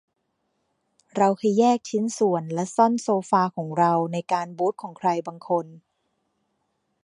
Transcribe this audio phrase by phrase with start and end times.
[1.17, 5.65] เราเคยแยกชิ้นส่วนและซ่อนโซฟาของเราในการบูทของใครบางคน